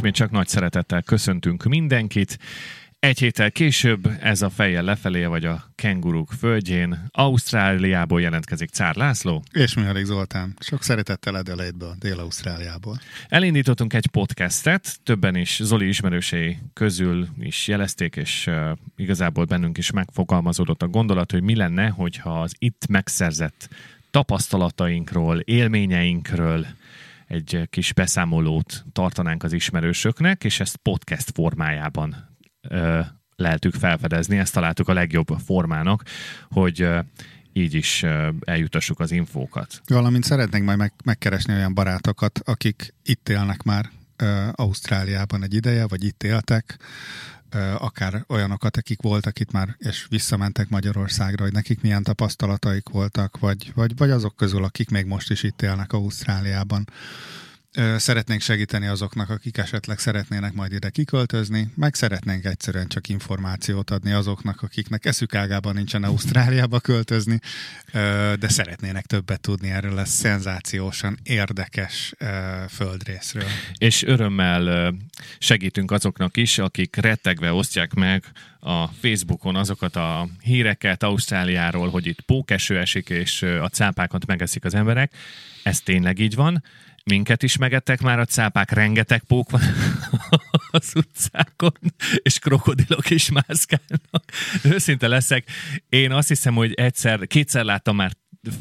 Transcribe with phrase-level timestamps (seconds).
[0.00, 2.38] Ismét csak nagy szeretettel köszöntünk mindenkit.
[2.98, 9.42] Egy héttel később ez a fejjel lefelé, vagy a kenguruk földjén, Ausztráliából jelentkezik Cár László.
[9.52, 10.56] És Mihály Zoltán.
[10.60, 13.00] Sok szeretettel Adelaide-ből, Dél-Ausztráliából.
[13.28, 19.90] Elindítottunk egy podcastet, többen is Zoli ismerősei közül is jelezték, és uh, igazából bennünk is
[19.90, 23.68] megfogalmazódott a gondolat, hogy mi lenne, hogyha az itt megszerzett
[24.10, 26.66] tapasztalatainkról, élményeinkről,
[27.30, 33.00] egy kis beszámolót tartanánk az ismerősöknek, és ezt podcast formájában ö,
[33.36, 36.02] lehetük felfedezni, ezt találtuk a legjobb formának,
[36.48, 37.00] hogy ö,
[37.52, 38.04] így is
[38.44, 39.80] eljutassuk az infókat.
[39.86, 43.90] Valamint szeretnénk majd meg, megkeresni olyan barátokat, akik itt élnek már
[44.52, 46.78] Ausztráliában egy ideje, vagy itt éltek,
[47.78, 53.72] akár olyanokat, akik voltak itt már, és visszamentek Magyarországra, hogy nekik milyen tapasztalataik voltak, vagy,
[53.74, 56.88] vagy, vagy azok közül, akik még most is itt élnek Ausztráliában
[57.96, 64.12] szeretnénk segíteni azoknak, akik esetleg szeretnének majd ide kiköltözni, meg szeretnénk egyszerűen csak információt adni
[64.12, 67.38] azoknak, akiknek eszük ágában nincsen Ausztráliába költözni,
[68.38, 72.14] de szeretnének többet tudni erről a szenzációsan érdekes
[72.68, 73.48] földrészről.
[73.78, 74.94] És örömmel
[75.38, 78.24] segítünk azoknak is, akik rettegve osztják meg
[78.60, 84.74] a Facebookon azokat a híreket Ausztráliáról, hogy itt pókeső esik, és a cápákat megeszik az
[84.74, 85.12] emberek.
[85.62, 86.62] Ez tényleg így van
[87.10, 89.60] minket is megettek már a cápák, rengeteg pók van
[90.70, 91.72] az utcákon,
[92.22, 94.24] és krokodilok is mászkálnak.
[94.64, 95.44] Őszinte leszek,
[95.88, 98.12] én azt hiszem, hogy egyszer, kétszer láttam már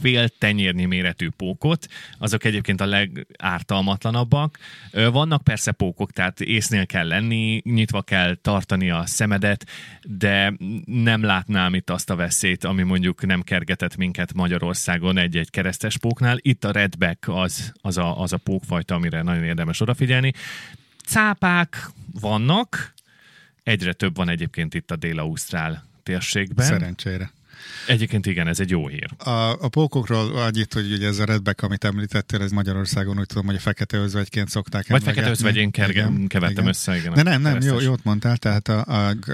[0.02, 4.60] fél tenyérnyi méretű pókot, azok egyébként a legártalmatlanabbak.
[4.92, 9.66] Vannak persze pókok, tehát észnél kell lenni, nyitva kell tartani a szemedet,
[10.02, 10.54] de
[10.86, 16.38] nem látnám itt azt a veszélyt, ami mondjuk nem kergetett minket Magyarországon egy-egy keresztes póknál.
[16.42, 20.34] Itt a redback az, az, a, az a pókfajta, amire nagyon érdemes odafigyelni.
[21.06, 22.94] Cápák vannak,
[23.64, 26.66] egyre több van egyébként itt a Dél-Ausztrál térségben.
[26.66, 27.32] Szerencsére.
[27.88, 29.10] Egyébként igen, ez egy jó hír.
[29.18, 29.30] A,
[29.62, 33.56] a pókokról annyit, hogy ugye ez a redback, amit említettél, ez Magyarországon úgy tudom, hogy
[33.56, 36.68] a fekete özvegyként szokták Vagy fekete özvegyén kergem, kevertem igen.
[36.68, 37.14] össze, igen.
[37.14, 39.34] De nem, nem, jó, jót mondtál, tehát a, a, a,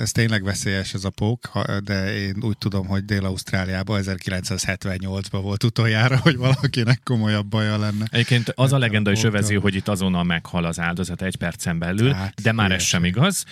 [0.00, 1.50] ez tényleg veszélyes ez a pók,
[1.84, 8.04] de én úgy tudom, hogy Dél-Ausztráliában 1978-ban volt utoljára, hogy valakinek komolyabb baja lenne.
[8.10, 12.12] Egyébként az a legenda is övezi, hogy itt azonnal meghal az áldozat egy percen belül,
[12.12, 13.44] hát, de már ez sem igaz.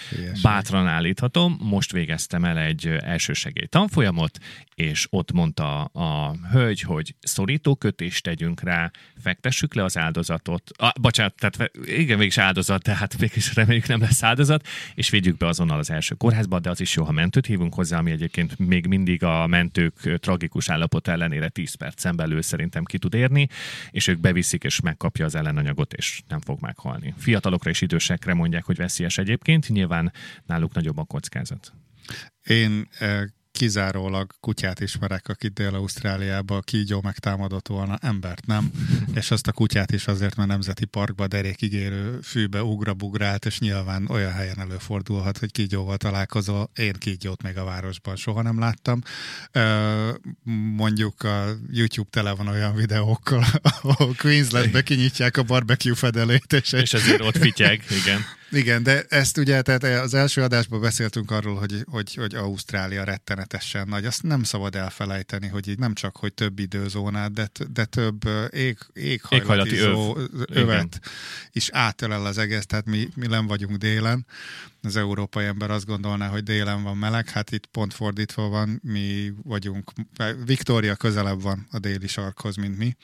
[0.43, 4.39] Bátran állíthatom, most végeztem el egy elsősegély tanfolyamot,
[4.75, 8.91] és ott mondta a hölgy, hogy szorítókötést tegyünk rá,
[9.23, 14.23] fektessük le az áldozatot, ah, bocsánat, tehát igen, mégis áldozat, tehát mégis reméljük nem lesz
[14.23, 17.75] áldozat, és vigyük be azonnal az első kórházba, de az is jó, ha mentőt hívunk
[17.75, 22.99] hozzá, ami egyébként még mindig a mentők tragikus állapot ellenére 10 percen belül szerintem ki
[22.99, 23.49] tud érni,
[23.91, 27.15] és ők beviszik és megkapja az ellenanyagot, és nem fog meghalni.
[27.19, 30.13] Fiatalokra és idősekre mondják, hogy veszélyes egyébként, nyilván
[30.47, 31.73] náluk nagyobb a kockázat.
[32.43, 33.23] Én eh,
[33.53, 38.71] kizárólag kutyát ismerek, aki Dél-Ausztráliába kígyó megtámadott volna, embert nem,
[39.21, 44.33] és azt a kutyát is azért, mert nemzeti parkba derékigérő fűbe ugrabugrált, és nyilván olyan
[44.33, 46.71] helyen előfordulhat, hogy kígyóval találkozol.
[46.75, 49.03] Én kígyót még a városban soha nem láttam.
[50.75, 53.45] Mondjuk a YouTube tele van olyan videókkal,
[53.83, 58.21] ahol Queenslandbe kinyitják a barbecue fedelét, és, és ezért ott fityeg, igen.
[58.53, 63.89] Igen, de ezt ugye, tehát az első adásban beszéltünk arról, hogy, hogy, hogy Ausztrália rettenetesen
[63.89, 64.05] nagy.
[64.05, 68.21] Azt nem szabad elfelejteni, hogy így nem csak, hogy több időzónát, de, de több
[68.51, 70.29] ég, éghajlati, éghajlati öv.
[70.47, 70.89] övet Igen.
[71.53, 74.27] is átölel az egész, tehát mi, mi nem vagyunk délen.
[74.83, 79.33] Az európai ember azt gondolná, hogy délen van meleg, hát itt pont fordítva van, mi
[79.43, 79.93] vagyunk,
[80.45, 82.97] Victoria közelebb van a déli sarkhoz, mint mi.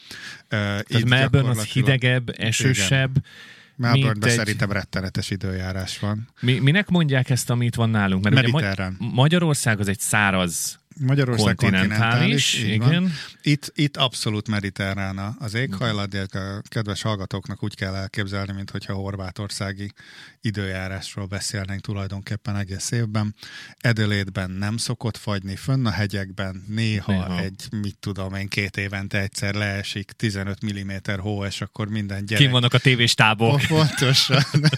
[0.49, 4.37] Tehát Melbourne az hidegebb, esősebb, Igen Melbourne-ben egy...
[4.37, 6.29] szerintem rettenetes időjárás van.
[6.41, 8.25] Mi, minek mondják ezt, amit van nálunk?
[8.25, 8.97] Mert Mediterrán.
[8.99, 13.13] Ugye Magyarország az egy száraz Magyarország kontinentális, kontinentális igen.
[13.43, 19.93] Itt, itt abszolút mediterrán az éghajlat, a kedves hallgatóknak úgy kell elképzelni, mint hogyha horvátországi
[20.41, 23.35] időjárásról beszélnénk tulajdonképpen egész évben.
[23.79, 27.41] Edelétben nem szokott fagyni, fönn a hegyekben néha, néha.
[27.41, 32.43] egy, mit tudom én, két évente egyszer leesik 15 mm hó, és akkor minden gyerek...
[32.43, 33.61] Kim vannak a tévéstából.
[33.69, 34.43] Pontosan.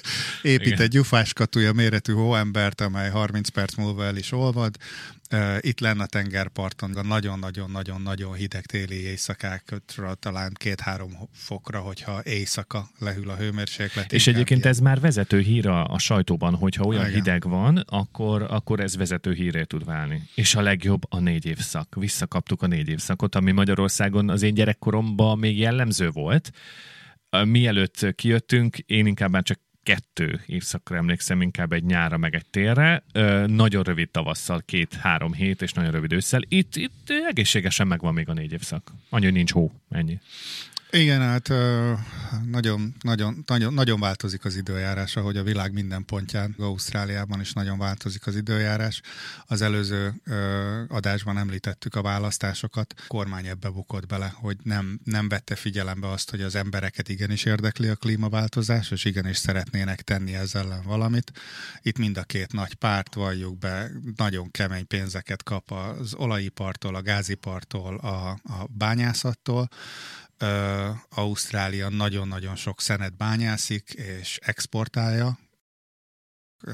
[0.43, 0.81] Épít igen.
[0.81, 4.77] egy gyufáskatúja méretű hóembert, amely 30 perc múlva el is olvad,
[5.61, 13.31] itt lenne a tengerparton a nagyon-nagyon-nagyon-nagyon hideg téli éjszakákra talán két-három fokra, hogyha éjszaka lehűl
[13.31, 14.13] a hőmérséklet.
[14.13, 17.15] És egyébként ez már vezető hír a, a sajtóban, hogyha olyan Igen.
[17.15, 20.23] hideg van, akkor, akkor ez vezető híré tud válni.
[20.35, 21.95] És a legjobb a négy évszak.
[21.95, 26.51] Visszakaptuk a négy évszakot, ami Magyarországon az én gyerekkoromban még jellemző volt.
[27.45, 33.05] Mielőtt kijöttünk, én inkább már csak kettő évszakra emlékszem, inkább egy nyára, meg egy térre.
[33.13, 36.41] Ö, nagyon rövid tavasszal, két-három hét, és nagyon rövid ősszel.
[36.49, 38.93] Itt, itt egészségesen megvan még a négy évszak.
[39.09, 40.19] Annyi, hogy nincs hó, ennyi.
[40.91, 41.49] Igen, hát
[42.47, 47.79] nagyon, nagyon, nagyon, nagyon változik az időjárás, ahogy a világ minden pontján, Ausztráliában is nagyon
[47.79, 49.01] változik az időjárás.
[49.47, 50.15] Az előző
[50.89, 56.31] adásban említettük a választásokat, a kormány ebbe bukott bele, hogy nem, nem vette figyelembe azt,
[56.31, 61.33] hogy az embereket igenis érdekli a klímaváltozás, és igenis szeretnének tenni ezzel ellen valamit.
[61.83, 67.03] Itt mind a két nagy párt, valljuk be, nagyon kemény pénzeket kap az olajipartól, a
[67.03, 69.69] gázipartól, a, a bányászattól,
[71.09, 75.39] Ausztrália nagyon-nagyon sok szenet bányászik és exportálja.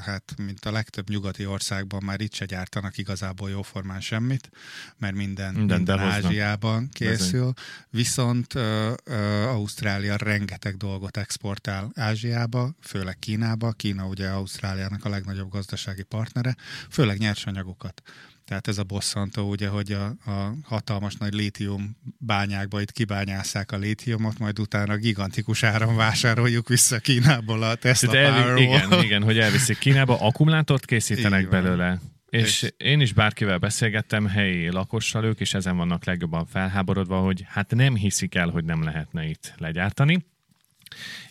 [0.00, 4.50] Hát, mint a legtöbb nyugati országban már itt se gyártanak igazából jóformán semmit,
[4.96, 7.52] mert minden, minden, minden Ázsiában készül.
[7.90, 9.14] Viszont uh, uh,
[9.46, 13.72] Ausztrália rengeteg dolgot exportál Ázsiába, főleg Kínába.
[13.72, 16.56] Kína ugye Ausztráliának a legnagyobb gazdasági partnere,
[16.90, 18.02] főleg nyersanyagokat
[18.46, 23.76] tehát ez a bosszantó, ugye, hogy a, a hatalmas nagy lítium bányákba itt kibányásszák a
[23.76, 29.78] lítiumot, majd utána gigantikus áron vásároljuk vissza Kínából a Tesla elvi, Igen, igen, hogy elviszik
[29.78, 31.50] Kínába, akkumulátort készítenek Igen.
[31.50, 32.00] belőle.
[32.28, 37.44] És, és én is bárkivel beszélgettem, helyi lakossal, ők is ezen vannak legjobban felháborodva, hogy
[37.48, 40.24] hát nem hiszik el, hogy nem lehetne itt legyártani.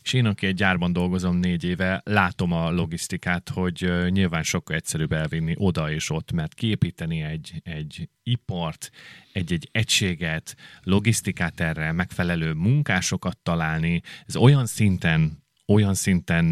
[0.05, 5.11] És én, aki egy gyárban dolgozom négy éve, látom a logisztikát, hogy nyilván sokkal egyszerűbb
[5.11, 8.91] elvinni oda és ott, mert kiépíteni egy, egy ipart,
[9.33, 16.45] egy-egy egységet, logisztikát erre, megfelelő munkásokat találni, ez olyan szinten olyan szinten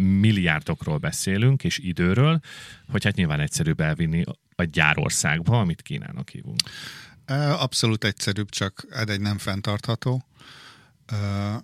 [0.00, 2.40] milliárdokról beszélünk, és időről,
[2.88, 4.24] hogy hát nyilván egyszerűbb elvinni
[4.56, 6.60] a gyárországba, amit Kínának hívunk.
[7.58, 10.24] Abszolút egyszerűbb, csak egy nem fenntartható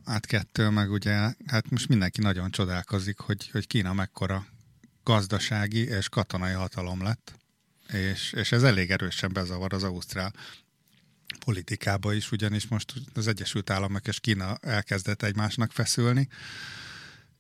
[0.07, 1.15] hát kettő, meg ugye,
[1.47, 4.47] hát most mindenki nagyon csodálkozik, hogy, hogy Kína mekkora
[5.03, 7.35] gazdasági és katonai hatalom lett,
[7.93, 10.33] és, és ez elég erősen bezavar az ausztrál
[11.45, 16.29] politikába is, ugyanis most az Egyesült Államok és Kína elkezdett egymásnak feszülni,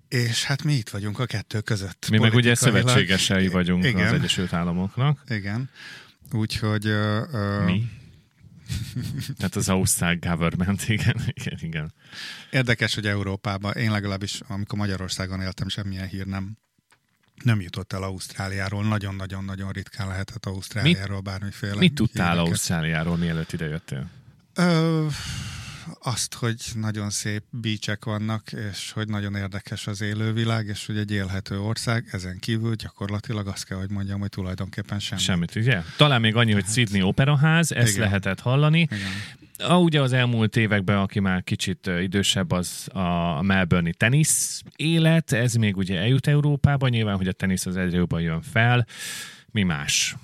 [0.08, 2.06] és hát mi itt vagyunk a kettő között.
[2.10, 5.22] Mi meg ugye szövetségesei vagyunk igen, az Egyesült Államoknak.
[5.28, 5.70] Igen.
[6.32, 6.86] Úgyhogy...
[6.86, 7.90] Uh, mi?
[9.36, 11.92] Tehát az Ausztrál government, igen, igen, igen.
[12.50, 16.56] Érdekes, hogy Európában, én legalábbis, amikor Magyarországon éltem, semmilyen hír nem,
[17.42, 18.84] nem jutott el Ausztráliáról.
[18.84, 21.76] Nagyon-nagyon-nagyon ritkán lehetett Ausztráliáról bármiféle.
[21.76, 22.48] Mit tudtál híreket.
[22.50, 24.10] Ausztráliáról, mielőtt ide jöttél?
[24.54, 25.06] Ö,
[26.02, 31.10] azt, hogy nagyon szép bícsek vannak, és hogy nagyon érdekes az élővilág, és hogy egy
[31.10, 35.24] élhető ország, ezen kívül gyakorlatilag azt kell, hogy mondjam, hogy tulajdonképpen semmit.
[35.24, 35.82] Semmit, ugye?
[35.96, 38.00] Talán még annyi, hogy hát, Sydney Operaház, ezt igen.
[38.00, 38.80] lehetett hallani.
[38.80, 39.70] Igen.
[39.70, 45.54] A, ugye az elmúlt években, aki már kicsit idősebb, az a Melbourne-i tenisz élet, ez
[45.54, 48.86] még ugye eljut Európába, nyilván, hogy a tenisz az egyre jobban jön fel.
[49.50, 50.16] Mi más?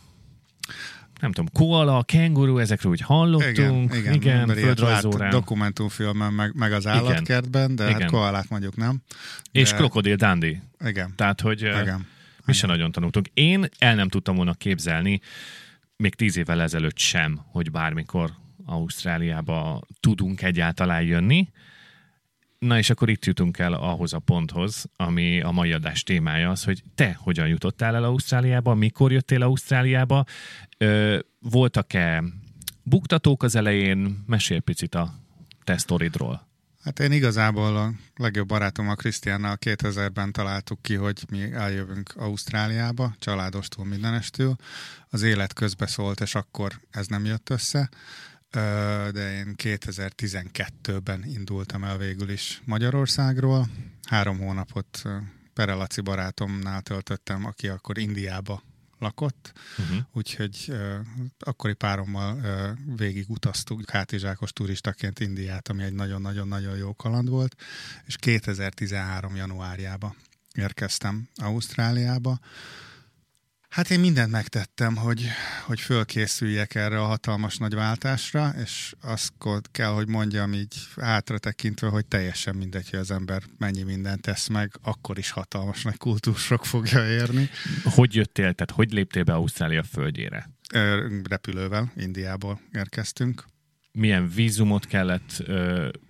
[1.22, 3.94] Nem tudom, koala, kenguru, ezekről úgy hallottunk.
[3.94, 5.30] Igen, igen, igen földrajzórán.
[5.30, 8.02] Dokumentumfilmen, meg, meg az állatkertben, de hát igen.
[8.02, 9.02] hát koalát mondjuk nem.
[9.52, 9.60] De...
[9.60, 10.60] És krokodil Dandy.
[10.84, 11.12] Igen.
[11.16, 12.06] Tehát, hogy igen.
[12.44, 13.28] mi sem nagyon tanultunk.
[13.34, 15.20] Én el nem tudtam volna képzelni,
[15.96, 18.30] még tíz évvel ezelőtt sem, hogy bármikor
[18.64, 21.48] Ausztráliába tudunk egyáltalán jönni.
[22.62, 26.64] Na és akkor itt jutunk el ahhoz a ponthoz, ami a mai adás témája az,
[26.64, 30.24] hogy te hogyan jutottál el Ausztráliába, mikor jöttél Ausztráliába,
[31.38, 32.24] voltak-e
[32.82, 34.24] buktatók az elején?
[34.26, 35.14] Mesélj picit a
[35.64, 36.48] te sztoridról.
[36.82, 43.14] Hát én igazából a legjobb barátom a Krisztiánnal 2000-ben találtuk ki, hogy mi eljövünk Ausztráliába,
[43.18, 44.56] családostól mindenestől.
[45.08, 47.88] Az élet közbe szólt, és akkor ez nem jött össze
[49.12, 53.68] de én 2012-ben indultam el végül is Magyarországról.
[54.02, 55.02] Három hónapot
[55.54, 58.62] Perelaci barátomnál töltöttem, aki akkor Indiába
[58.98, 59.96] lakott, uh-huh.
[60.12, 60.94] úgyhogy uh,
[61.38, 67.56] akkori párommal uh, végig utaztuk hátizsákos turistaként Indiát, ami egy nagyon-nagyon-nagyon jó kaland volt,
[68.04, 69.36] és 2013.
[69.36, 70.14] januárjába
[70.54, 72.38] érkeztem Ausztráliába,
[73.72, 75.26] Hát én mindent megtettem, hogy,
[75.66, 79.32] hogy fölkészüljek erre a hatalmas nagy váltásra, és azt
[79.70, 84.48] kell, hogy mondjam így hátra tekintve, hogy teljesen mindegy, hogy az ember mennyi mindent tesz
[84.48, 87.50] meg, akkor is hatalmas nagy kultúrsok fogja érni.
[87.84, 90.50] Hogy jöttél, tehát hogy léptél be Ausztrália földjére?
[91.28, 93.44] Repülővel, Indiából érkeztünk
[93.92, 95.42] milyen vízumot kellett,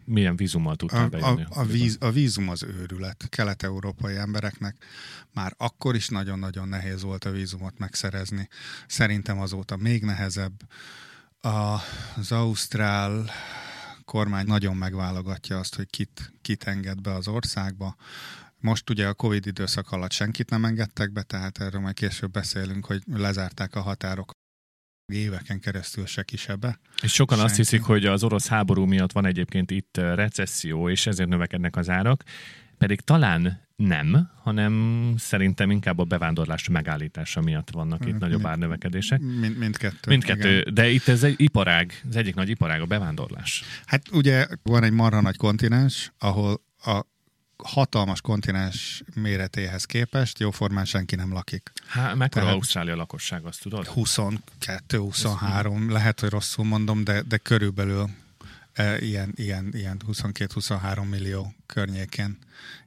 [0.05, 1.43] milyen vízummal tudtál bejönni?
[1.43, 3.27] A, a, víz, a vízum az őrület.
[3.29, 4.77] Kelet-európai embereknek
[5.33, 8.49] már akkor is nagyon-nagyon nehéz volt a vízumot megszerezni.
[8.87, 10.53] Szerintem azóta még nehezebb.
[11.41, 13.31] Az Ausztrál
[14.05, 17.97] kormány nagyon megválogatja azt, hogy kit, kit enged be az országba
[18.63, 22.87] Most ugye a Covid időszak alatt senkit nem engedtek be, tehát erről majd később beszélünk,
[22.87, 24.33] hogy lezárták a határok
[25.19, 26.79] éveken keresztül se kisebbe.
[27.03, 27.53] És sokan Senki.
[27.53, 31.91] azt hiszik, hogy az orosz háború miatt van egyébként itt recesszió, és ezért növekednek az
[31.91, 32.23] árak,
[32.79, 39.21] pedig talán nem, hanem szerintem inkább a bevándorlás megállítása miatt vannak itt mind, nagyobb árnövekedések.
[39.21, 40.11] Mind, mindkettő.
[40.11, 40.75] Mindkettő, igen.
[40.75, 43.63] de itt ez egy iparág, az egyik nagy iparág a bevándorlás.
[43.87, 47.05] Hát ugye van egy marha nagy kontinens, ahol a
[47.65, 51.73] hatalmas kontinens méretéhez képest jóformán senki nem lakik.
[51.87, 53.91] Hát mekkora Tehát Ausztrália lakosság, azt tudod?
[53.95, 58.09] 22-23, lehet, hogy rosszul mondom, de, de körülbelül
[58.99, 62.39] ilyen, ilyen, ilyen 22-23 millió környékén.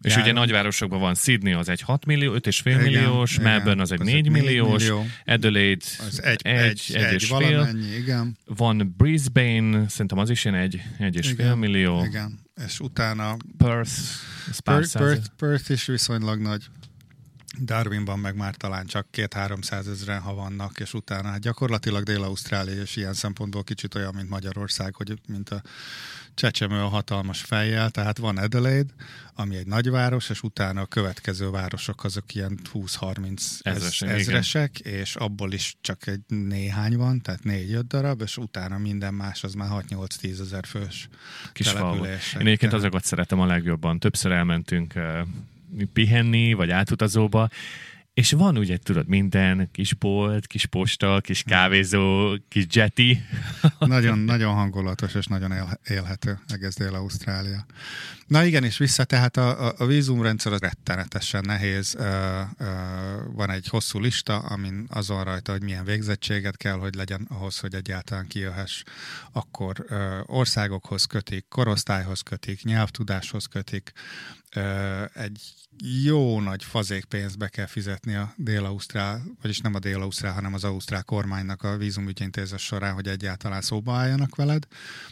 [0.01, 0.21] És jár.
[0.21, 4.01] ugye nagyvárosokban van Sydney, az egy 6 millió, 5,5 igen, milliós, igen, Melbourne az egy
[4.01, 7.69] az 4 milliós, millió, Adelaide az egy, egy, egy, egy, egy és fél.
[7.97, 8.37] igen.
[8.45, 12.03] Van Brisbane, szerintem az is ilyen egy, egy és igen, fél millió.
[12.03, 13.91] Igen, és utána Perth,
[14.63, 16.63] Perth, Perth, Perth is viszonylag nagy.
[17.61, 22.95] Darwinban meg már talán csak két-háromszáz ezeren, ha vannak, és utána hát gyakorlatilag Dél-Ausztrália és
[22.95, 25.61] ilyen szempontból kicsit olyan, mint Magyarország, hogy mint a
[26.33, 28.93] Csecsemő a hatalmas fejjel, tehát van Adelaide,
[29.33, 35.51] ami egy nagyváros, és utána a következő városok azok ilyen 20-30 ezresek, ezresek és abból
[35.51, 40.39] is csak egy néhány van, tehát négy-öt darab, és utána minden más az már 6-8-10
[40.39, 41.09] ezer fős
[41.53, 42.33] Kis település.
[42.33, 43.99] Én egyébként azokat szeretem a legjobban.
[43.99, 44.93] Többször elmentünk
[45.93, 47.49] pihenni, vagy átutazóba,
[48.15, 53.17] és van ugye, tudod, minden, kis bolt, kis posta, kis kávézó, kis jetty.
[53.79, 57.65] nagyon, nagyon hangulatos és nagyon él, élhető egész Dél-Ausztrália.
[58.27, 61.97] Na igen, és vissza, tehát a, a, vízumrendszer az rettenetesen nehéz.
[63.33, 67.73] Van egy hosszú lista, amin azon rajta, hogy milyen végzettséget kell, hogy legyen ahhoz, hogy
[67.73, 68.83] egyáltalán kijöhess.
[69.31, 69.85] Akkor
[70.25, 73.91] országokhoz kötik, korosztályhoz kötik, nyelvtudáshoz kötik,
[75.13, 75.53] egy
[76.03, 80.63] jó nagy fazék pénzt be kell fizetni a Dél-Ausztrál, vagyis nem a Dél-Ausztrál, hanem az
[80.63, 84.67] Ausztrál kormánynak a vízumügyintézés során, hogy egyáltalán szóba álljanak veled,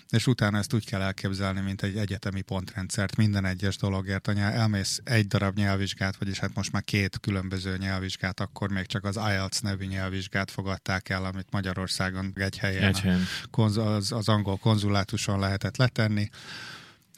[0.10, 4.28] és utána ezt úgy kell elképzelni, mint egy egyetemi pontrendszert, minden egyes dologért.
[4.28, 8.86] A nyelv, elmész egy darab nyelvvizsgát, vagyis hát most már két különböző nyelvvizsgát, akkor még
[8.86, 13.24] csak az IELTS nevű nyelvvizsgát fogadták el, amit Magyarországon egy helyen, egy helyen.
[13.52, 16.30] Az, az angol konzulátuson lehetett letenni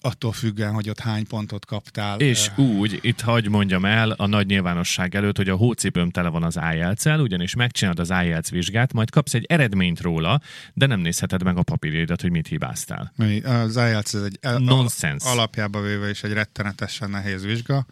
[0.06, 2.20] attól függően, hogy ott hány pontot kaptál.
[2.20, 6.44] És úgy, itt hagy mondjam el a nagy nyilvánosság előtt, hogy a hócipőm tele van
[6.44, 10.42] az ielts ugyanis megcsinálod az IELTS vizsgát, majd kapsz egy eredményt róla,
[10.74, 13.14] de nem nézheted meg a papírjaidat, hogy mit hibáztál.
[13.44, 15.30] Az IELTS ez egy Nonsense.
[15.30, 17.86] alapjába véve is egy rettenetesen nehéz vizsga.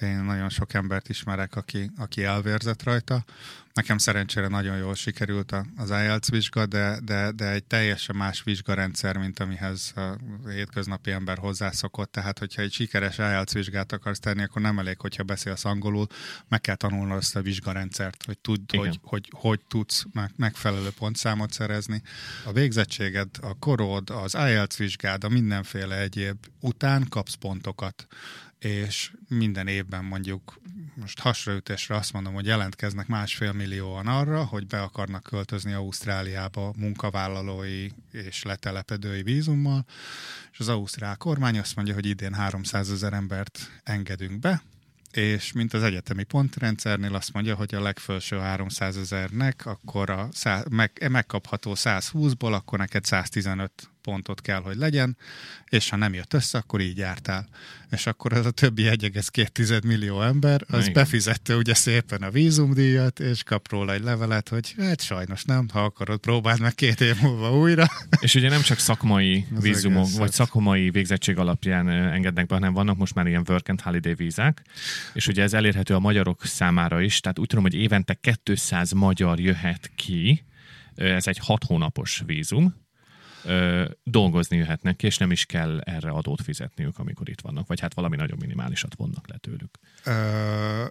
[0.00, 3.24] Én nagyon sok embert ismerek, aki, aki elvérzett rajta.
[3.74, 9.16] Nekem szerencsére nagyon jól sikerült az IELTS vizsga, de, de, de egy teljesen más vizsgarendszer,
[9.16, 12.12] mint amihez a hétköznapi ember hozzászokott.
[12.12, 16.06] Tehát, hogyha egy sikeres IELTS vizsgát akarsz tenni, akkor nem elég, hogyha beszélsz angolul,
[16.48, 20.04] meg kell tanulnod azt a vizsgarendszert, hogy tudd, hogy, hogy, hogy tudsz
[20.36, 22.02] megfelelő pontszámot szerezni.
[22.44, 28.06] A végzettséged, a korod, az IELTS vizsgád, a mindenféle egyéb után kapsz pontokat
[28.64, 30.60] és minden évben mondjuk
[30.94, 37.88] most hasraütésre azt mondom, hogy jelentkeznek másfél millióan arra, hogy be akarnak költözni Ausztráliába munkavállalói
[38.12, 39.84] és letelepedői vízummal,
[40.52, 44.62] és az ausztrál kormány azt mondja, hogy idén 300 ezer embert engedünk be,
[45.10, 50.68] és mint az egyetemi pontrendszernél azt mondja, hogy a legfelső 300 ezernek akkor a szá-
[50.68, 55.16] meg, megkapható 120-ból, akkor neked 115 pontot kell, hogy legyen,
[55.68, 57.46] és ha nem jött össze, akkor így jártál.
[57.90, 60.92] És akkor az a többi 1,2 millió ember, az Igen.
[60.92, 65.84] befizette ugye szépen a vízumdíjat, és kap róla egy levelet, hogy hát sajnos nem, ha
[65.84, 67.86] akarod, próbáld meg két év múlva újra.
[68.20, 72.96] És ugye nem csak szakmai az vízumok, vagy szakmai végzettség alapján engednek be, hanem vannak
[72.96, 74.62] most már ilyen work and holiday vízák,
[75.12, 79.40] és ugye ez elérhető a magyarok számára is, tehát úgy tudom, hogy évente 200 magyar
[79.40, 80.44] jöhet ki,
[80.94, 82.83] ez egy hat hónapos vízum,
[83.44, 87.94] ö, dolgozni jöhetnek és nem is kell erre adót fizetniük, amikor itt vannak, vagy hát
[87.94, 89.78] valami nagyon minimálisat vonnak le tőlük.
[90.04, 90.84] Ö,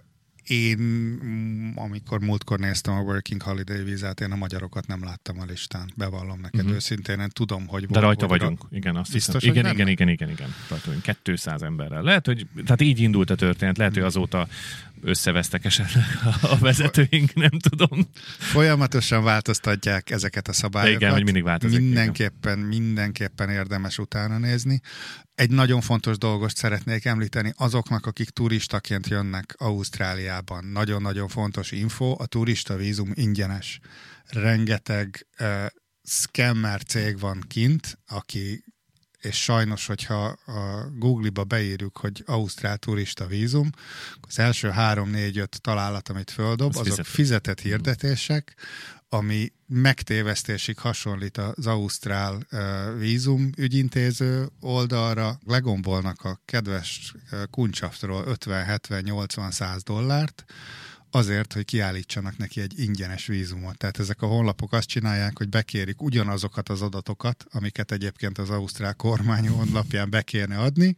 [0.44, 5.90] én, amikor múltkor néztem a Working Holiday vízát, én a magyarokat nem láttam a listán.
[5.96, 6.74] Bevallom neked uh-huh.
[6.74, 7.86] őszintén, én tudom, hogy...
[7.86, 8.76] De rajta vagyunk, ra...
[8.76, 9.56] igen, azt Biztos, hiszem.
[9.56, 11.22] Igen, igen, igen, igen, igen, rajta vagyunk.
[11.22, 12.02] 200 emberrel.
[12.02, 14.48] Lehet, hogy, tehát így indult a történet, lehet, hogy azóta
[15.04, 16.04] összevesztek esetleg
[16.42, 18.08] a vezetőink, nem tudom.
[18.38, 21.00] Folyamatosan változtatják ezeket a szabályokat.
[21.00, 21.80] Igen, hogy mindig változik.
[21.80, 22.68] Mindenképpen, igen.
[22.68, 24.80] mindenképpen érdemes utána nézni.
[25.34, 30.64] Egy nagyon fontos dolgot szeretnék említeni azoknak, akik turistaként jönnek Ausztráliában.
[30.64, 33.80] Nagyon-nagyon fontos info, a turista vízum ingyenes.
[34.26, 35.66] Rengeteg uh,
[36.02, 38.64] scammer cég van kint, aki
[39.24, 43.70] és sajnos, hogyha a Google-ba beírjuk, hogy Ausztrál turista vízum,
[44.20, 48.54] az első három, négy, öt találat, amit földob, az azok fizetett, fizetett hirdetések,
[49.08, 52.46] ami megtévesztésig hasonlít az Ausztrál
[52.98, 57.14] vízum ügyintéző oldalra, legombolnak a kedves
[57.50, 60.44] kuncsaftról 50-70-80-100 dollárt,
[61.14, 63.78] azért, hogy kiállítsanak neki egy ingyenes vízumot.
[63.78, 68.94] Tehát ezek a honlapok azt csinálják, hogy bekérik ugyanazokat az adatokat, amiket egyébként az Ausztrál
[68.94, 70.96] kormány honlapján be kéne adni,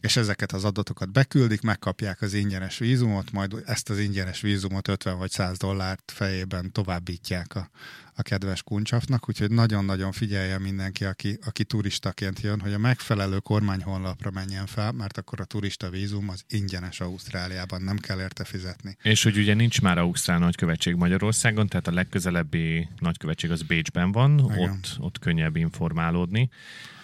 [0.00, 5.18] és ezeket az adatokat beküldik, megkapják az ingyenes vízumot, majd ezt az ingyenes vízumot 50
[5.18, 7.70] vagy 100 dollárt fejében továbbítják a,
[8.16, 14.30] a kedves kuncsafnak, úgyhogy nagyon-nagyon figyelje mindenki, aki, aki turistaként jön, hogy a megfelelő kormányhonlapra
[14.30, 18.96] menjen fel, mert akkor a turista vízum az ingyenes Ausztráliában, nem kell érte fizetni.
[19.02, 24.40] És hogy ugye nincs már Ausztrál nagykövetség Magyarországon, tehát a legközelebbi nagykövetség az Bécsben van,
[24.40, 26.50] ott, ott könnyebb informálódni.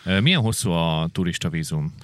[0.05, 1.95] Milyen hosszú a turista vízum?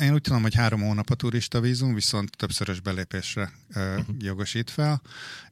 [0.00, 4.04] Én úgy tudom, hogy három hónap a turista vízum, viszont többszörös belépésre uh-huh.
[4.18, 5.02] jogosít fel,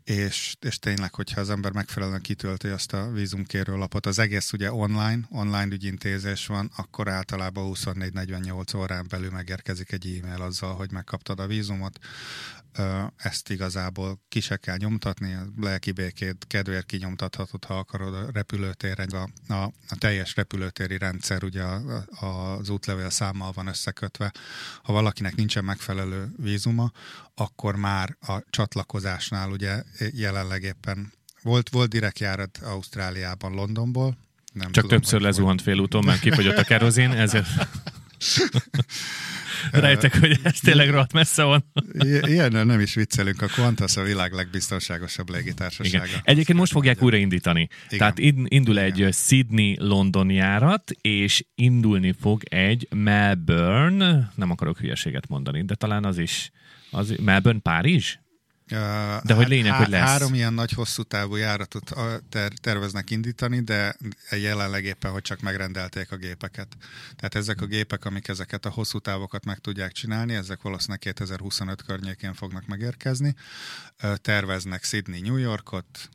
[0.04, 4.73] és, és tényleg, hogyha az ember megfelelően kitölti azt a vízumkérő lapot, az egész ugye
[4.73, 11.40] online, online ügyintézés van, akkor általában 24-48 órán belül megérkezik egy e-mail azzal, hogy megkaptad
[11.40, 11.99] a vízumot
[13.16, 19.09] ezt igazából ki se kell nyomtatni, a lelki békét kedvéért kinyomtathatod, ha akarod a repülőtéren.
[19.09, 24.33] A, a, a teljes repülőtéri rendszer ugye a, a, az útlevél számmal van összekötve.
[24.83, 26.92] Ha valakinek nincsen megfelelő vízuma,
[27.35, 34.16] akkor már a csatlakozásnál ugye jelenleg éppen volt, volt direktjárat Ausztráliában, Londonból.
[34.52, 37.47] Nem Csak tudom, többször lezuhant félúton, mert kifogyott a kerozin, ezért...
[39.70, 41.64] Rejtek, hogy ez tényleg rohadt messze van.
[42.20, 46.04] Ilyen nem is viccelünk, a Qantas a világ legbiztonságosabb légitársasága.
[46.04, 46.21] Igen.
[46.25, 47.69] Egyébként most fogják újraindítani.
[47.90, 47.99] Igen.
[47.99, 49.12] Tehát indul egy Igen.
[49.12, 56.50] Sydney-London járat, és indulni fog egy Melbourne, nem akarok hülyeséget mondani, de talán az is,
[56.90, 58.19] az Melbourne-Párizs?
[59.23, 60.09] De hogy lényeg, há- hogy lesz.
[60.09, 61.93] Három ilyen nagy hosszú távú járatot
[62.29, 63.97] ter- terveznek indítani, de
[64.31, 66.76] jelenleg éppen, hogy csak megrendelték a gépeket.
[67.17, 71.83] Tehát ezek a gépek, amik ezeket a hosszú távokat meg tudják csinálni, ezek valószínűleg 2025
[71.83, 73.35] környékén fognak megérkezni.
[74.15, 76.09] Terveznek Sydney, New Yorkot,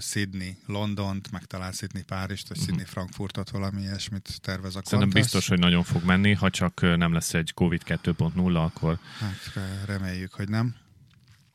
[0.00, 2.72] Sydney, Londont, meg talán Sydney, Párizst, vagy uh-huh.
[2.72, 5.22] Sydney, Frankfurtot, valami ilyesmit tervez a Szerintem Qantas.
[5.22, 8.98] biztos, hogy nagyon fog menni, ha csak nem lesz egy COVID 2.0, akkor...
[9.18, 9.52] Hát
[9.86, 10.74] reméljük, hogy nem.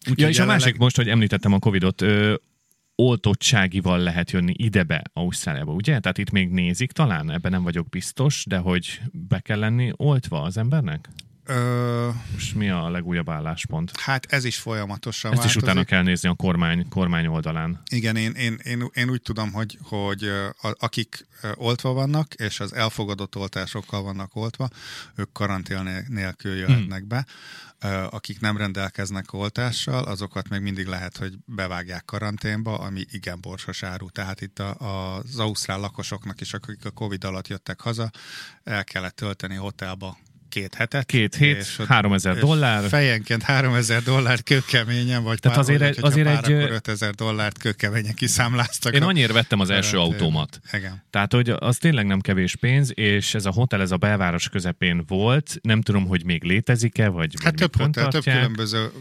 [0.10, 0.60] Úgy, ja, és jelenleg...
[0.60, 2.34] a másik most, hogy említettem a Covid-ot, ö,
[2.96, 6.00] oltottságival lehet jönni idebe, Ausztráliába, ugye?
[6.00, 10.42] Tehát itt még nézik talán, ebben nem vagyok biztos, de hogy be kell lenni oltva
[10.42, 11.10] az embernek?
[11.46, 12.10] Ö...
[12.32, 14.00] Most mi a legújabb álláspont?
[14.00, 15.62] Hát ez is folyamatosan Ezt változik.
[15.62, 17.82] is utána kell nézni a kormány, kormány oldalán.
[17.90, 20.32] Igen, én, én, én, én úgy tudom, hogy, hogy
[20.80, 24.70] akik oltva vannak, és az elfogadott oltásokkal vannak oltva,
[25.16, 27.08] ők karantén nélkül jöhetnek hmm.
[27.08, 27.26] be.
[28.10, 34.10] Akik nem rendelkeznek oltással, azokat még mindig lehet, hogy bevágják karanténba, ami igen borsos áru.
[34.10, 34.76] Tehát itt a,
[35.16, 38.12] az ausztrál lakosoknak is, akik a Covid alatt jöttek haza,
[38.64, 40.18] el kellett tölteni hotelba
[40.54, 41.06] két hetet.
[41.06, 42.90] Két hét, három ezer dollár.
[42.90, 46.64] Fejenként három ezer dollár kőkeményen, vagy Tehát pár, azért, egy, azért pár, egy...
[46.64, 48.94] Akkor ezer dollárt kőkeményen kiszámláztak.
[48.94, 50.60] Én annyira vettem az első autómat.
[50.72, 51.04] Igen.
[51.10, 55.04] Tehát, hogy az tényleg nem kevés pénz, és ez a hotel, ez a belváros közepén
[55.08, 55.60] volt.
[55.62, 58.92] Nem tudom, hogy még létezik-e, vagy, hát vagy több hotel, több különböző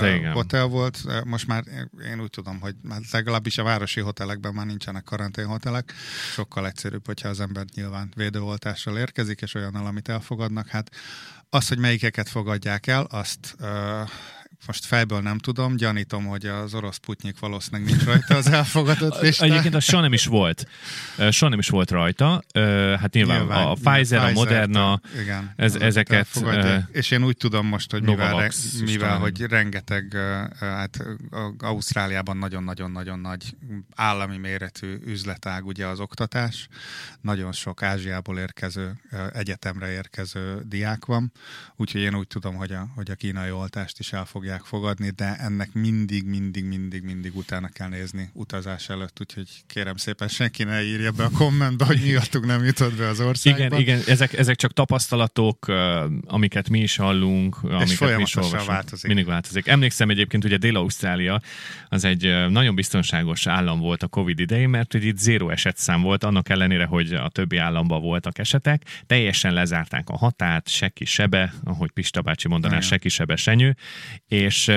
[0.00, 0.98] uh, hotel volt.
[1.24, 1.64] Most már
[2.10, 2.74] én úgy tudom, hogy
[3.10, 5.92] legalábbis a városi hotelekben már nincsenek karanténhotelek.
[6.32, 10.90] Sokkal egyszerűbb, hogyha az ember nyilván védőoltással érkezik, és olyannal, amit elfogadnak hát
[11.50, 13.56] az, hogy melyikeket fogadják el, azt
[14.66, 19.50] most fejből nem tudom, gyanítom, hogy az orosz putnyik valószínűleg nincs rajta az elfogadott listán.
[19.50, 20.66] Egyébként az soha nem is volt.
[21.30, 22.42] Soha nem is volt rajta.
[22.98, 26.28] Hát nyilván, nyilván a Pfizer, a Moderna, igen, ez, ezeket...
[26.92, 28.50] És én úgy tudom most, hogy mivel, re,
[28.84, 30.16] mivel hogy rengeteg,
[30.60, 31.04] hát
[31.58, 33.56] Ausztráliában nagyon-nagyon-nagyon nagy
[33.94, 36.68] állami méretű üzletág ugye az oktatás,
[37.20, 38.92] nagyon sok Ázsiából érkező,
[39.32, 41.32] egyetemre érkező diák van,
[41.76, 45.10] úgyhogy én úgy tudom, hogy a, hogy a kínai oltást is el fogják fogják fogadni,
[45.16, 50.64] de ennek mindig, mindig, mindig, mindig utána kell nézni utazás előtt, úgyhogy kérem szépen senki
[50.64, 53.64] ne írja be a kommentbe, hogy miattuk nem jutott be az országba.
[53.64, 55.72] Igen, igen, ezek, ezek csak tapasztalatok,
[56.26, 58.66] amiket mi is hallunk, És amiket mi is olvasunk.
[58.66, 59.06] változik.
[59.06, 59.66] Mindig változik.
[59.66, 61.40] Emlékszem egyébként, ugye Dél-Ausztrália
[61.88, 66.24] az egy nagyon biztonságos állam volt a Covid idején, mert hogy itt zéro esetszám volt,
[66.24, 68.82] annak ellenére, hogy a többi államban voltak esetek.
[69.06, 73.76] Teljesen lezárták a határt, seki sebe, ahogy Pista bácsi mondaná, seki sebe senyő,
[74.34, 74.70] És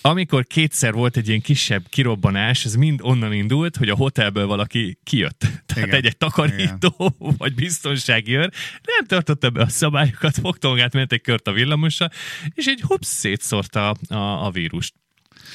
[0.00, 4.98] amikor kétszer volt egy ilyen kisebb kirobbanás, ez mind onnan indult, hogy a hotelből valaki
[5.04, 5.46] kijött.
[5.74, 7.34] Tehát egy, egy takarító Igen.
[7.38, 12.10] vagy biztonsági őr nem tartotta be a szabályokat, fogta magát, ment egy kört a villamosa,
[12.54, 14.94] és egy hopsz szétszórta a, a, a vírust.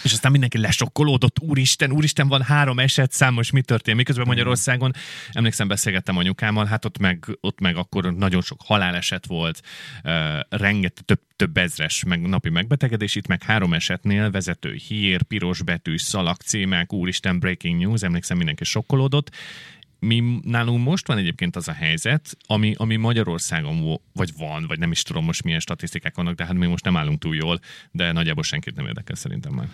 [0.04, 4.92] És aztán mindenki lesokkolódott, úristen, úristen, van három eset, számos mi történt, miközben Magyarországon,
[5.32, 9.62] emlékszem, beszélgettem anyukámmal, hát ott meg, ott meg akkor nagyon sok haláleset volt,
[10.04, 15.62] uh, rengeteg, több, több ezres meg, napi megbetegedés, itt meg három esetnél vezető hír, piros
[15.62, 19.32] betű, szalagcímek, úristen, breaking news, emlékszem, mindenki sokkolódott,
[20.06, 24.92] mi nálunk most van egyébként az a helyzet, ami, ami Magyarországon vagy van, vagy nem
[24.92, 27.60] is tudom most milyen statisztikák vannak, de hát mi most nem állunk túl jól,
[27.92, 29.68] de nagyjából senkit nem érdekel szerintem már.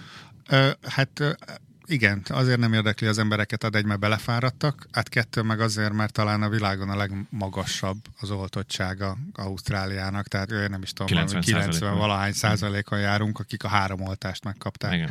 [0.49, 1.37] Ö, hát
[1.85, 6.13] igen, azért nem érdekli az embereket, ad egy, mert belefáradtak, hát kettő meg azért, mert
[6.13, 11.97] talán a világon a legmagasabb az oltottsága Ausztráliának, tehát ő nem is tudom, 90, 90
[11.97, 14.93] valahány százalékon járunk, akik a három oltást megkapták.
[14.93, 15.09] Igen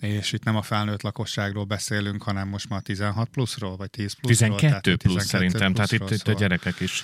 [0.00, 4.56] és itt nem a felnőtt lakosságról beszélünk, hanem most már 16 pluszról, vagy 10 pluszról.
[4.58, 7.02] 12 plusz 12 szerintem, tehát itt, itt a szóval- gyerekek is.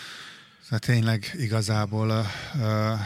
[0.68, 2.18] Tehát tényleg igazából uh,
[2.54, 2.98] uh,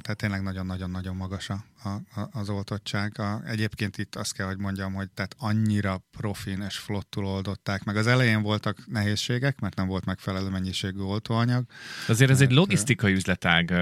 [0.00, 3.18] tehát tényleg nagyon-nagyon-nagyon magas a, a, az oltottság.
[3.18, 7.96] A, egyébként itt azt kell, hogy mondjam, hogy tehát annyira profin és flottul oldották meg.
[7.96, 11.64] Az elején voltak nehézségek, mert nem volt megfelelő mennyiségű oltóanyag.
[12.08, 13.72] Azért ez egy logisztikai üzletág.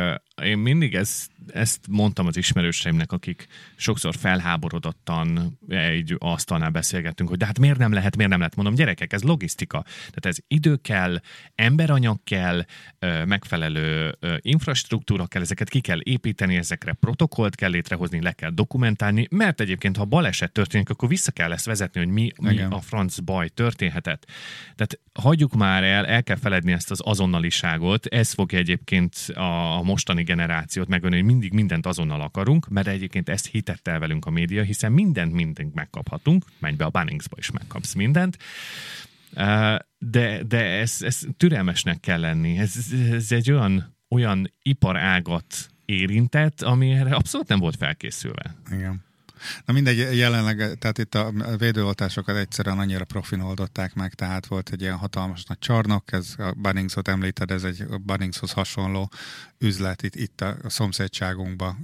[0.42, 7.46] Én mindig ezt, ezt mondtam az ismerőseimnek, akik sokszor felháborodottan egy asztalnál beszélgettünk, hogy de
[7.46, 8.56] hát miért nem lehet, miért nem lehet.
[8.56, 9.82] Mondom, gyerekek, ez logisztika.
[9.82, 11.20] Tehát ez idő kell,
[11.54, 12.64] emberanyag kell,
[13.24, 19.60] megfelelő infrastruktúra kell, ezeket ki kell építeni, ezekre protokollt kell létrehozni, le kell dokumentálni, mert
[19.60, 23.48] egyébként, ha baleset történik, akkor vissza kell ezt vezetni, hogy mi, mi a franc baj
[23.48, 24.26] történhetett.
[24.74, 30.22] Tehát hagyjuk már el, el kell feledni ezt az azonnaliságot, ez fogja egyébként a mostani
[30.22, 34.62] generációt megölni, hogy mindig mindent azonnal akarunk, mert egyébként ezt hitett el velünk a média,
[34.62, 38.36] hiszen mindent, mindent megkaphatunk, menj be a Bunningsba is megkapsz mindent,
[39.98, 42.58] de, de ez, ez türelmesnek kell lenni.
[42.58, 42.74] Ez,
[43.12, 48.54] ez egy olyan, olyan iparágat érintett, amire abszolút nem volt felkészülve.
[48.70, 49.04] Igen.
[49.64, 54.80] Na mindegy, jelenleg, tehát itt a védőoltásokat egyszerűen annyira profin oldották meg, tehát volt egy
[54.80, 59.10] ilyen hatalmas nagy csarnok, ez a Bunningsot említed, ez egy Bunningshoz hasonló
[59.58, 61.76] üzlet itt, itt a, szomszédságunkba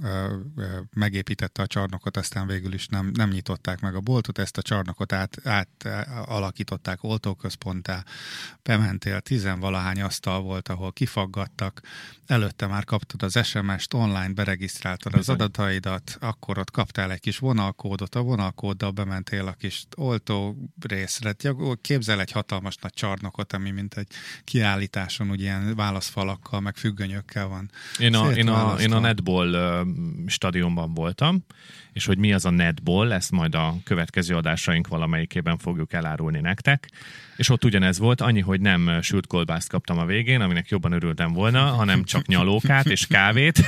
[0.93, 5.13] megépítette a csarnokot, aztán végül is nem, nem nyitották meg a boltot, ezt a csarnokot
[5.13, 5.87] át, át
[6.25, 8.03] alakították oltóközponttá,
[8.63, 11.81] bementél, tizenvalahány asztal volt, ahol kifaggattak,
[12.25, 15.35] előtte már kaptad az SMS-t, online beregisztráltad Bizony.
[15.35, 21.35] az adataidat, akkor ott kaptál egy kis vonalkódot, a vonalkóddal bementél a kis oltó részre.
[21.81, 24.07] Képzel egy hatalmas nagy csarnokot, ami mint egy
[24.43, 27.71] kiállításon, ugye ilyen válaszfalakkal, meg függönyökkel van.
[27.99, 29.85] Én a, én a, én a netball
[30.27, 31.45] stadionban voltam,
[31.95, 36.89] és hogy mi az a netball, ezt majd a következő adásaink valamelyikében fogjuk elárulni nektek.
[37.35, 41.33] És ott ugyanez volt, annyi, hogy nem sült kolbászt kaptam a végén, aminek jobban örültem
[41.33, 43.61] volna, hanem csak nyalókát és kávét.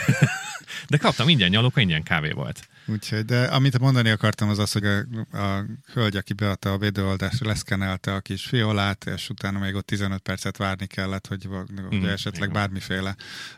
[0.87, 2.67] De kaptam ingyen nyalóka, ingyen kávé volt.
[2.85, 7.45] Úgyhogy, de amit mondani akartam az az, hogy a, a hölgy, aki beadta a védőoltást,
[7.45, 11.47] leszkenelte a kis fiolát, és utána még ott 15 percet várni kellett, hogy,
[11.89, 12.53] hogy mm, esetleg igen.
[12.53, 13.15] bármiféle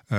[0.08, 0.16] ö,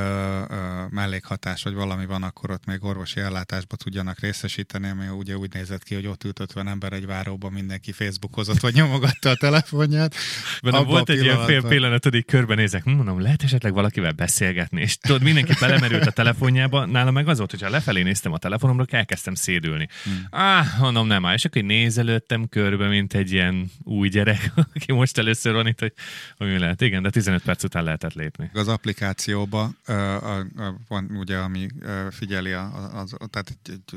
[0.49, 5.53] ö, mellékhatás, vagy valami van, akkor ott még orvosi ellátásba tudjanak részesíteni, ami ugye úgy
[5.55, 10.15] nézett ki, hogy ott ült 50 ember egy váróban, mindenki Facebookozott, vagy nyomogatta a telefonját.
[10.63, 15.23] Bennem volt egy ilyen fél pillanatodik körbenézek, hm, mondom, lehet esetleg valakivel beszélgetni, és tudod,
[15.23, 19.89] mindenki belemerült a telefonjába, nálam meg az volt, hogyha lefelé néztem a telefonomra, elkezdtem szédülni.
[20.05, 20.27] Hmm.
[20.31, 21.35] Ah, mondom, nem áll.
[21.35, 25.93] És akkor nézelődtem körbe, mint egy ilyen új gyerek, aki most először van itt, hogy,
[26.37, 26.81] hogy mi lehet.
[26.81, 28.51] Igen, de 15 perc után lehetett lépni.
[28.55, 33.53] Az applikációba uh, uh, van ugye, ami uh, figyeli, a, az, tehát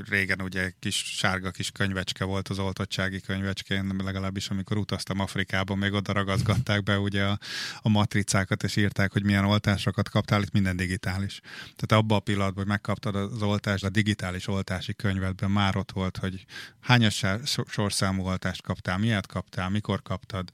[0.10, 5.94] régen ugye kis sárga kis könyvecske volt az oltottsági könyvecskén, legalábbis amikor utaztam Afrikában, még
[5.94, 7.40] oda ragazgatták be ugye a,
[7.82, 11.40] a matricákat, és írták, hogy milyen oltásokat kaptál, itt minden digitális.
[11.76, 16.18] Tehát abban a pillanatban, hogy megkaptad az oltást, a digitális oltási könyvedben már ott volt,
[16.18, 16.46] hogy
[16.80, 17.24] hányas
[17.68, 20.50] sorszámú oltást kaptál, miért kaptál, mikor kaptad,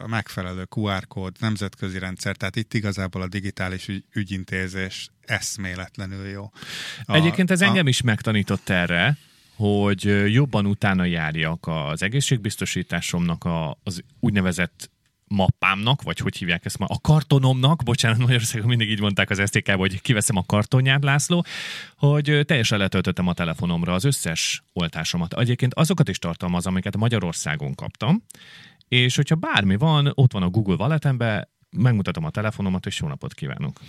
[0.00, 6.50] a megfelelő QR kód, nemzetközi rendszer, tehát itt igazából a digitális ügy, ügyintézés eszméletlenül jó.
[7.04, 9.16] A, Egyébként ez a, engem is megtanított erre,
[9.56, 14.92] hogy jobban utána járjak az egészségbiztosításomnak a, az úgynevezett
[15.26, 19.70] mappámnak, vagy hogy hívják ezt ma, a kartonomnak, bocsánat, Magyarországon mindig így mondták az STK,
[19.70, 21.44] hogy kiveszem a kartonját, László,
[21.96, 25.32] hogy teljesen letöltöttem a telefonomra az összes oltásomat.
[25.38, 28.22] Egyébként azokat is tartalmaz, amiket Magyarországon kaptam,
[28.88, 33.34] és hogyha bármi van, ott van a Google Walletemben, megmutatom a telefonomat, és jó napot
[33.34, 33.80] kívánok.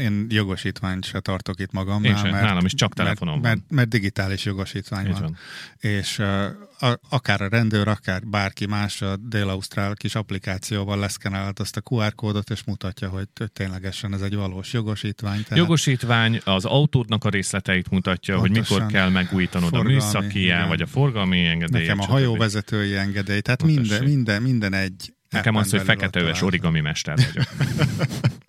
[0.00, 2.10] Én jogosítványt se tartok itt magamnál.
[2.10, 5.20] Én sem, mert, nálam is csak telefonom mert, mert, mert digitális jogosítvány van.
[5.20, 5.36] van.
[5.78, 11.82] És uh, akár a rendőr, akár bárki más a Dél-Ausztrál kis applikációval leszkenelt azt a
[11.90, 15.42] QR kódot, és mutatja, hogy ténylegesen ez egy valós jogosítvány.
[15.42, 15.58] Tehát...
[15.58, 21.44] Jogosítvány az autódnak a részleteit mutatja, hogy mikor kell megújítanod a műszaki vagy a forgalmi
[21.44, 21.86] engedélyt.
[21.86, 26.80] Nekem a hajóvezetői engedély, tehát minden, minden, minden egy Nekem az, hogy fekete öves origami
[26.80, 27.48] mester vagyok.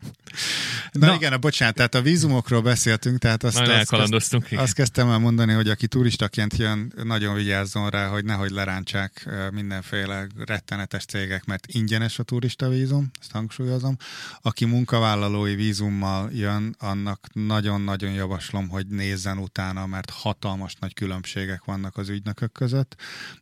[0.92, 5.10] Na, Na igen, a bocsánat, tehát a vízumokról beszéltünk, tehát azt, azt, azt, azt kezdtem
[5.10, 11.46] el mondani, hogy aki turistaként jön, nagyon vigyázzon rá, hogy nehogy lerántsák mindenféle rettenetes cégek,
[11.46, 13.98] mert ingyenes a turista vízum, ezt hangsúlyozom.
[14.42, 21.98] Aki munkavállalói vízummal jön, annak nagyon-nagyon javaslom, hogy nézzen utána, mert hatalmas nagy különbségek vannak
[21.98, 22.96] az ügynökök között.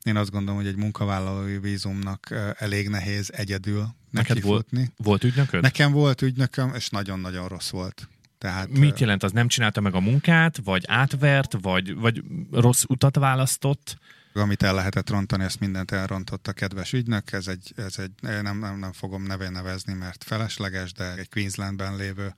[0.04, 5.62] Én azt gondolom, hogy egy munkavállalói vízumnak elég nehéz egyedül Neked volt, volt ügynököd?
[5.62, 8.08] Nekem volt ügynököm, és nagyon-nagyon rossz volt.
[8.38, 9.32] Tehát, Mit jelent az?
[9.32, 13.98] Nem csinálta meg a munkát, vagy átvert, vagy, vagy rossz utat választott?
[14.34, 17.32] Amit el lehetett rontani, ezt mindent elrontott a kedves ügynök.
[17.32, 21.96] Ez egy, ez egy nem, nem, nem fogom nevén nevezni, mert felesleges, de egy Queenslandben
[21.96, 22.34] lévő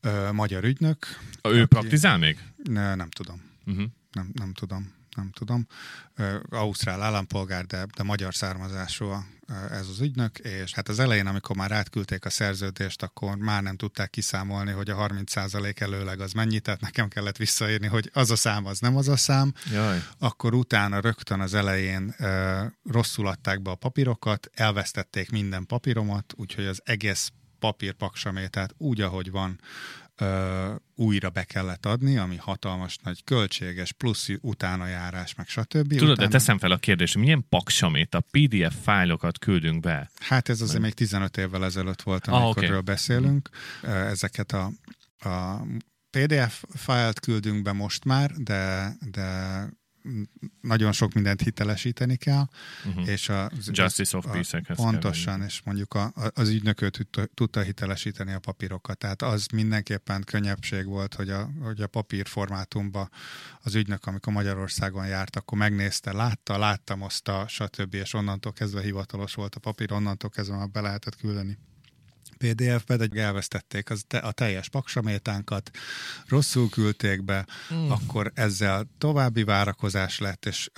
[0.00, 1.06] ö, magyar ügynök.
[1.40, 2.38] A ő aki, praktizál még?
[2.64, 3.42] Ne, nem tudom.
[3.66, 3.84] Uh-huh.
[4.12, 5.66] Nem, nem tudom nem tudom,
[6.50, 9.12] ausztrál állampolgár, de, de magyar származású
[9.70, 13.76] ez az ügynök, és hát az elején, amikor már átküldték a szerződést, akkor már nem
[13.76, 18.36] tudták kiszámolni, hogy a 30% előleg az mennyi, tehát nekem kellett visszaírni, hogy az a
[18.36, 19.54] szám az nem az a szám.
[19.72, 20.02] Jaj.
[20.18, 22.14] Akkor utána rögtön az elején
[22.90, 29.30] rosszul adták be a papírokat, elvesztették minden papíromat, úgyhogy az egész papírpaksamét, tehát úgy, ahogy
[29.30, 29.60] van,
[30.20, 35.88] ö, újra be kellett adni, ami hatalmas nagy költséges, plusz utána járás, meg stb.
[35.88, 36.14] Tudod, utána...
[36.14, 40.10] de teszem fel a kérdést, milyen paksamét, a PDF fájlokat küldünk be?
[40.18, 42.80] Hát ez azért még 15 évvel ezelőtt volt, ah, amikor ah, okay.
[42.80, 43.48] beszélünk.
[43.82, 44.72] Ezeket a,
[45.18, 45.62] a
[46.10, 49.68] PDF fájlt küldünk be most már, de, de
[50.60, 52.44] nagyon sok mindent hitelesíteni kell,
[52.86, 53.08] uh-huh.
[53.08, 58.98] és a, Justice of peace Pontosan, és mondjuk a, az ügynököt tudta, hitelesíteni a papírokat.
[58.98, 63.10] Tehát az mindenképpen könnyebbség volt, hogy a, hogy a papír formátumban
[63.62, 67.94] az ügynök, amikor Magyarországon járt, akkor megnézte, látta, láttam azt a stb.
[67.94, 71.58] és onnantól kezdve hivatalos volt a papír, onnantól kezdve már be lehetett küldeni.
[72.44, 75.70] PDF-be, de elvesztették az te, a teljes paksamétánkat,
[76.26, 77.90] rosszul küldték be, mm.
[77.90, 80.70] akkor ezzel további várakozás lett, és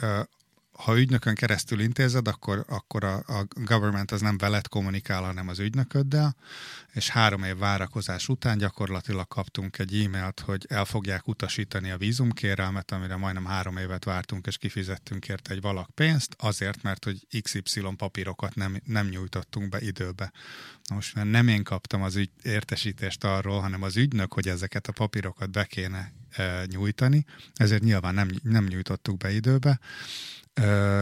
[0.84, 5.58] ha ügynökön keresztül intézed, akkor, akkor a, a government az nem veled kommunikál, hanem az
[5.58, 6.36] ügynököddel,
[6.92, 12.90] és három év várakozás után gyakorlatilag kaptunk egy e-mailt, hogy el fogják utasítani a vízumkérelmet,
[12.90, 17.80] amire majdnem három évet vártunk, és kifizettünk érte egy valak pénzt, azért, mert hogy XY
[17.96, 20.32] papírokat nem, nem nyújtottunk be időbe.
[20.94, 24.92] Most mert nem én kaptam az ügy, értesítést arról, hanem az ügynök, hogy ezeket a
[24.92, 29.80] papírokat be kéne e, nyújtani, ezért nyilván nem, nem nyújtottuk be időbe,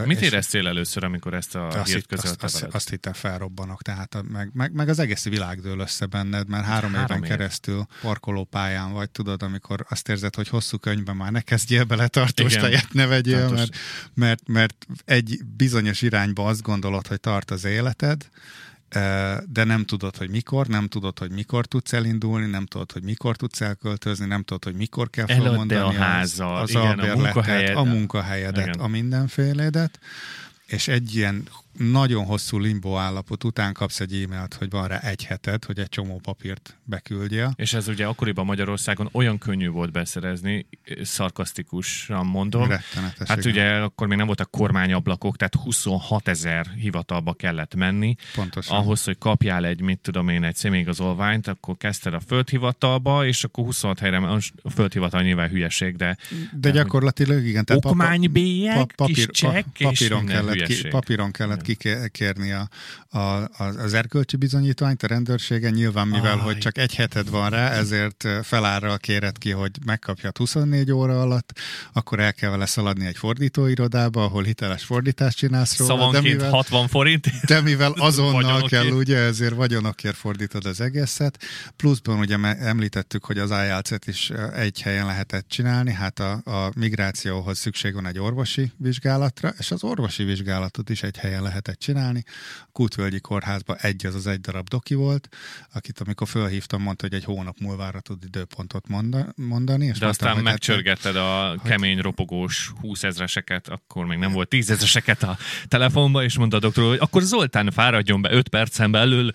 [0.04, 4.14] Mit éreztél először, amikor ezt a azt hírt közölte azt, azt, azt hittem felrobbanok, tehát
[4.14, 7.30] a, meg, meg, meg, az egész világ dől össze benned, mert három, három éven év.
[7.30, 12.54] keresztül parkolópályán vagy, tudod, amikor azt érzed, hogy hosszú könyvben már ne kezdjél bele tartós
[12.54, 13.76] tejet, ne vegyél, mert,
[14.14, 18.28] mert, mert egy bizonyos irányba azt gondolod, hogy tart az életed,
[19.46, 23.36] de nem tudod, hogy mikor, nem tudod, hogy mikor tudsz elindulni, nem tudod, hogy mikor
[23.36, 27.76] tudsz elköltözni, nem tudod, hogy mikor kell felmondani a házal, az, az igen, a munkahelyedet,
[27.76, 28.80] a munkahelyedet, igen.
[28.80, 29.98] a mindenféledet,
[30.66, 35.24] és egy ilyen nagyon hosszú limbo állapot után kapsz egy e-mailt, hogy van rá egy
[35.24, 37.50] heted, hogy egy csomó papírt beküldje.
[37.56, 40.66] És ez ugye akkoriban Magyarországon olyan könnyű volt beszerezni,
[41.02, 42.68] szarkasztikusan mondom.
[42.70, 43.52] Hát igen.
[43.52, 48.14] ugye akkor még nem voltak kormányablakok, tehát 26 ezer hivatalba kellett menni.
[48.34, 48.78] Pontosan.
[48.78, 53.64] Ahhoz, hogy kapjál egy, mit tudom én, egy személyigazolványt, akkor kezdted a földhivatalba, és akkor
[53.64, 54.18] 26 helyre,
[54.62, 56.16] a földhivatal nyilván hülyeség, de...
[56.52, 57.64] De gyakorlatilag igen.
[57.64, 62.68] Tehát okmánybélyek, pap, papír, kis csekk, papíron, kellett, ki, papíron kellett kikérni a,
[63.18, 66.44] a, az erkölcsi bizonyítványt a rendőrségen, nyilván mivel, Aj.
[66.44, 71.58] hogy csak egy heted van rá, ezért felárral kéred ki, hogy megkapja 24 óra alatt,
[71.92, 75.90] akkor el kell vele szaladni egy fordítóirodába, ahol hiteles fordítást csinálsz róla.
[75.92, 77.26] Szavanként de mivel, 60 forint.
[77.46, 81.38] De mivel azonnal kell, ugye, ezért vagyonokért fordítod az egészet.
[81.76, 87.58] Pluszban ugye említettük, hogy az IELTS-et is egy helyen lehetett csinálni, hát a, a migrációhoz
[87.58, 92.24] szükség van egy orvosi vizsgálatra, és az orvosi vizsgálatot is egy helyen lehetett csinálni.
[92.62, 95.28] A Kútvölgyi kórházban egy az az egy darab doki volt,
[95.72, 98.84] akit amikor fölhívtam, mondta, hogy egy hónap múlvára tud időpontot
[99.34, 99.86] mondani.
[99.86, 101.70] És De aztán mondtam, hát megcsörgetted a hogy...
[101.70, 106.60] kemény ropogós 20 ezreseket, akkor még nem volt 10 ezreseket a telefonba, és mondta a
[106.60, 109.30] doktor, hogy akkor Zoltán fáradjon be 5 percen belül,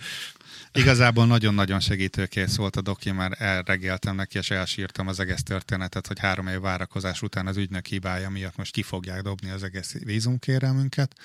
[0.76, 6.20] Igazából nagyon-nagyon segítőkész volt a doki, mert elregéltem neki, és elsírtam az egész történetet, hogy
[6.20, 11.16] három év várakozás után az ügynök hibája miatt most ki fogják dobni az egész vízumkérelmünket,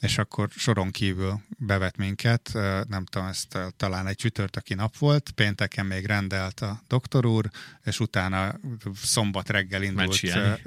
[0.00, 2.50] és akkor soron kívül bevet minket,
[2.88, 7.50] nem tudom, ezt talán egy csütörtöki nap volt, pénteken még rendelt a doktor úr,
[7.84, 8.54] és utána
[9.02, 10.12] szombat reggel indult.
[10.12, 10.60] sielni.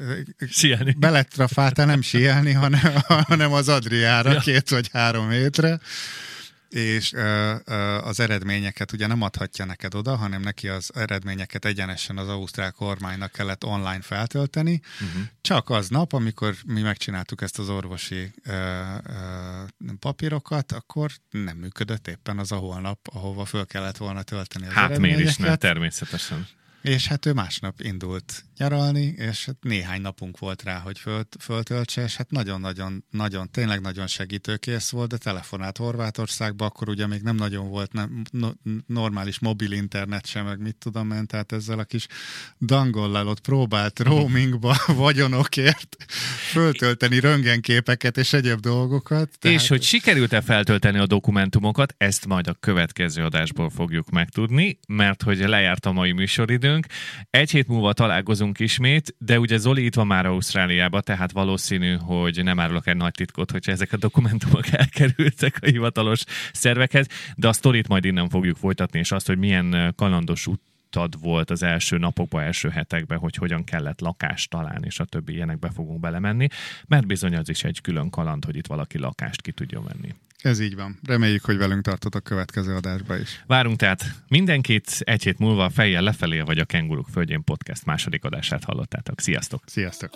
[0.49, 0.95] sielni.
[0.97, 4.39] Beletrafáltál nem sielni, hanem, hanem az Adriára ja.
[4.39, 5.79] két vagy három hétre
[6.69, 12.17] és ö, ö, az eredményeket ugye nem adhatja neked oda, hanem neki az eredményeket egyenesen
[12.17, 14.82] az ausztrál kormánynak kellett online feltölteni.
[15.01, 15.21] Uh-huh.
[15.41, 22.08] Csak az nap, amikor mi megcsináltuk ezt az orvosi ö, ö, papírokat, akkor nem működött
[22.08, 26.47] éppen az a holnap, ahova föl kellett volna tölteni az hát miért is nem, természetesen.
[26.89, 32.04] És hát ő másnap indult nyaralni, és hát néhány napunk volt rá, hogy fölt, föltöltse,
[32.04, 37.36] és hát nagyon-nagyon, nagyon, tényleg nagyon segítőkész volt, de telefonált Horvátországba, akkor ugye még nem
[37.36, 38.49] nagyon volt nem, no,
[38.88, 42.08] normális mobil internet sem, meg mit tudom én, tehát ezzel a kis
[42.60, 45.95] dangollal ott próbált roamingba vagyonokért
[46.52, 49.38] föltölteni röntgenképeket és egyéb dolgokat.
[49.39, 49.58] Tehát...
[49.58, 55.38] És hogy sikerült-e feltölteni a dokumentumokat, ezt majd a következő adásból fogjuk megtudni, mert hogy
[55.38, 56.78] lejárt a mai műsoridőnk.
[57.29, 62.43] Egy hét múlva találkozunk ismét, de ugye Zoli itt van már Ausztráliába, tehát valószínű, hogy
[62.43, 67.53] nem árulok egy nagy titkot, hogyha ezek a dokumentumok elkerültek a hivatalos szervekhez, de a
[67.53, 71.97] sztorit majd innen fogjuk folytatni, és azt, hogy milyen kalandos út tapasztalatod volt az első
[71.97, 76.47] napokban, első hetekben, hogy hogyan kellett lakást találni, és a többi ilyenekbe fogunk belemenni,
[76.88, 80.15] mert bizony az is egy külön kaland, hogy itt valaki lakást ki tudjon venni.
[80.41, 80.99] Ez így van.
[81.08, 83.43] Reméljük, hogy velünk tartott a következő adásba is.
[83.47, 88.63] Várunk tehát mindenkit egy hét múlva fejjel lefelé, vagy a Kenguruk Földjén Podcast második adását
[88.63, 89.19] hallottátok.
[89.19, 89.63] Sziasztok!
[89.65, 90.12] Sziasztok!